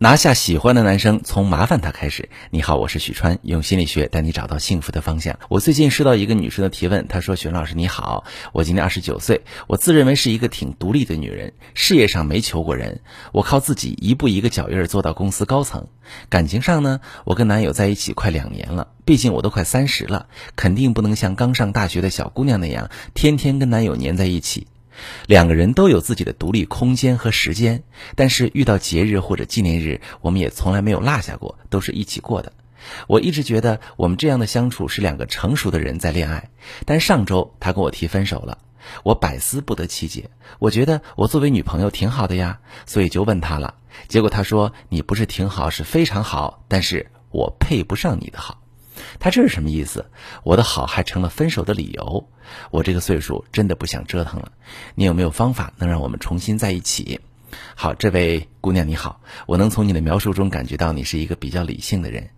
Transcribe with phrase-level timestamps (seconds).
[0.00, 2.28] 拿下喜欢的男生，从麻烦他开始。
[2.50, 5.40] 你好，我是许川，用心理学带你找到幸福的方向。
[5.48, 8.22] 我最近收到一个女生的提问，她说：“许老师你好，
[8.52, 13.00] 我今年二十九岁，我自认为是一个挺独立的女人，事业上没求过人，
[13.32, 15.88] 我靠自己一步一个脚印做到公司高层。
[16.28, 24.68] 感情上呢，我跟男友在一起快两年了，毕竟我都快三十了，肯定不能像刚上大学的小姑娘那样，天天跟男友黏在一起。”
[25.26, 27.82] 两个人都有自己的独立空间和时间，
[28.14, 32.52] 但是遇到节日或者纪念日，我们也从来没有落下过，都是一起过的。
[33.06, 36.50] 我一直觉得我们这样的相处是两个成熟的人在恋爱，
[36.86, 38.58] 但上周他跟我提分手了，
[39.02, 40.30] 我百思不得其解。
[40.58, 43.74] 我觉得我作为女朋友挺好的呀，所以就问他了，
[44.06, 48.62] 结果他说你不是挺好，是非常好，但是我配不上你的好。
[49.18, 50.06] 他这是什么意思？
[50.42, 52.28] 我的好还成了分手的理由？
[52.70, 54.52] 我这个岁数真的不想折腾了。
[54.94, 57.20] 你有没有方法能让我们重新在一起？
[57.74, 62.30] 好，这位姑娘你好，我能从你的描述中感觉到你是一个比较理性的人。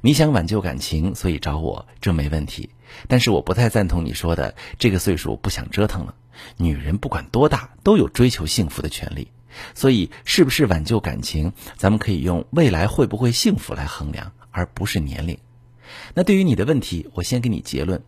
[0.00, 2.70] 你想挽救感情，所以找我，这没问题。
[3.06, 6.14] 但是我不太赞同你说的这个岁数不想折腾了。
[6.56, 9.28] 女人不管多大都有追求幸福的权利，
[9.74, 15.38] 所以是不是挽救感情，咱们可以用未来会不会幸福来衡量，而不是年龄。
[16.14, 18.02] 那对于你的问题，我先给你结论：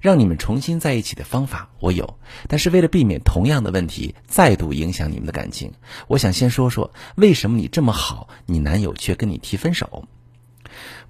[0.00, 5.72] 让你们重新在一起的方法我有，但是为了避免同样的问题再度影响你们的感情，
[6.08, 10.08] 我想先说说为什么你这么好，你男友却跟你提分手。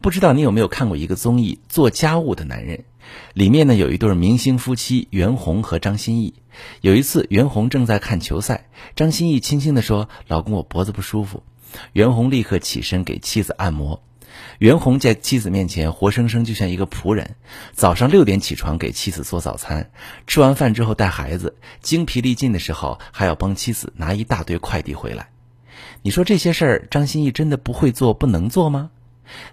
[0.01, 2.79] 不知道你有没有看过一个综艺《做家务的男人》，
[3.35, 6.35] 里面呢有一对明星夫妻袁弘和张歆艺。
[6.81, 11.45] 有一次袁弘正在看球赛，张歆艺轻轻地说：“老公，我脖子不舒服。”
[11.95, 14.03] 袁弘立刻起身给妻子按摩。
[14.59, 17.37] 袁弘在妻子面前活生生就像一个仆人，
[17.73, 19.91] 早上六点起床给妻子做早餐，
[20.27, 25.29] 吃完饭之后带孩子，精疲力尽的时候还要帮妻子拿一大堆快递回来。
[26.03, 28.91] 你说这些事儿，张歆艺真的不会做、不能做吗？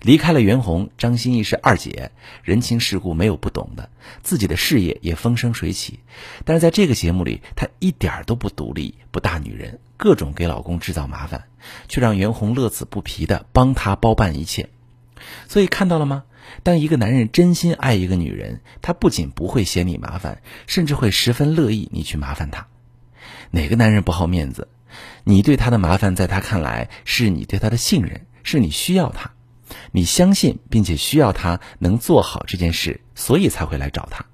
[0.01, 2.11] 离开了袁弘，张歆艺是二姐，
[2.43, 3.89] 人情世故没有不懂的，
[4.23, 5.99] 自己的事业也风生水起。
[6.45, 11.45] 但是在这个节目里，她一点都不独立、不大女人，各种给老公制造麻烦，
[11.87, 14.69] 却让袁弘乐此不疲的帮她包办一切。
[15.47, 16.23] 所以看到了吗？
[16.63, 22.67] 当一个男人真心爱一个女人，他不仅不会嫌你麻烦，甚至会十分乐意你去麻烦他。
[23.51, 24.67] 哪个男人不好面子？
[25.23, 29.31] 你对他的麻烦，在他看来是你对他的信任，是你需要他。
[29.91, 34.25] 你相信并且需要他能做好这件事，所以才会来找他。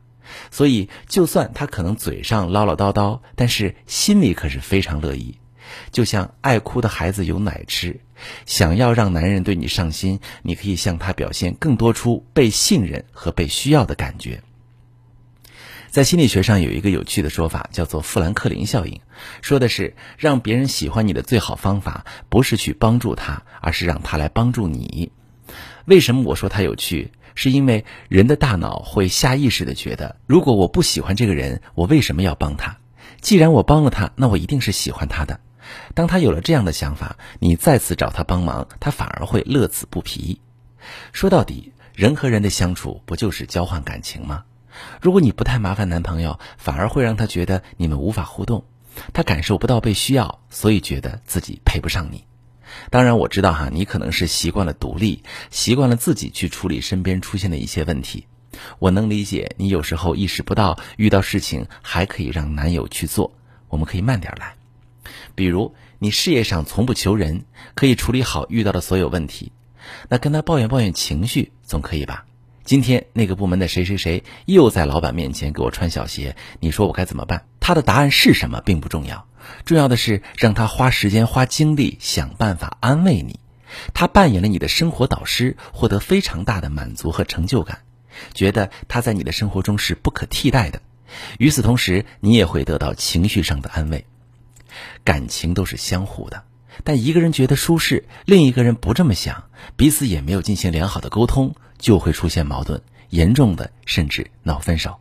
[0.52, 5.40] 所以，就算他可能嘴上唠唠叨叨，但是心里可是非常乐意。
[5.92, 8.02] 就像爱哭的孩子有奶吃，
[8.46, 14.44] 想要让男人对你上心，你可以向他表现更多出被信任和被需要的感觉。
[15.90, 19.00] 在心理学上有一个有趣的说法，叫做富兰克林效应，
[19.42, 25.12] 说的是让别人喜欢你的最好方法，不是去帮助他，而是让他来帮助你。
[25.86, 27.12] 为什么我说它有趣？
[27.38, 32.78] 是因为人的大脑会下意识的觉得，如果我不喜欢这个人，我为什么要帮他？
[33.20, 35.42] 既然我帮了他，那我一定是喜欢他的。
[35.94, 40.40] 当他有了这样的想法，你再次找他帮忙，他反而会乐此不疲。
[41.12, 44.46] 说到底，人和人的相处不就是交换感情吗？
[45.02, 48.64] 如果你不太麻烦男朋友，反而会让他觉得你们无法互动，
[49.12, 52.24] 他感受不到被需要，所以觉得自己配不上你。
[52.90, 58.28] 当然，我知道哈，你可能是习惯了独立，习惯了自己去处理身边出现的一些问题。
[58.80, 63.34] 我能理解你有时候意识不到，遇到事情还可以让男友去做。
[63.68, 64.56] 我们可以慢点来，
[65.36, 67.44] 比如你事业上从不求人，
[67.74, 69.52] 可以处理好遇到的所有问题，
[70.08, 72.26] 那跟他抱怨抱怨情绪总可以吧？
[72.64, 77.46] 今天那个部门的谁谁谁又在老板面前给我穿小鞋，你说我该怎么办？
[77.60, 79.28] 他的答案是什么并不重要，
[79.66, 83.40] 重要的是让他花时间花精力想办法安慰你。
[83.94, 87.80] 他扮演了你的生活导师，获得非常大的满足和成就感，
[88.34, 90.82] 觉得他在你的生活中是不可替代的。
[91.38, 94.06] 与此同时，你也会得到情绪上的安慰。
[95.04, 96.44] 感情都是相互的，
[96.84, 101.56] 但一个人觉得舒适，另一个人不这么想，彼此也没有进行良好的沟通。
[101.78, 104.98] 就会出现矛盾，严重的甚至闹分手。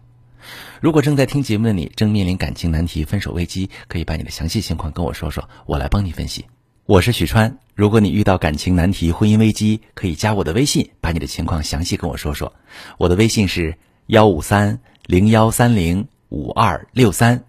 [0.81, 6.45] 如果正在听节目的你正面临感情难题、分手危机，可以把你的详细情况跟我说说，我来帮你分析。
[6.87, 12.53] 我是许川，如果你遇到感情难题、婚姻危机，可以加我的微信，把你的情况详细跟我说说。
[12.99, 17.45] 我的微信是幺五三零幺三零五二六三，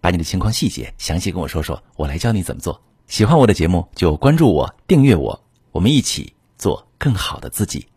[0.00, 2.80] 把你的情况细节详细跟我说说，我来教你怎么做。
[3.08, 7.91] 喜欢我的节目就关注我、订阅我，我们一起做更好的自己。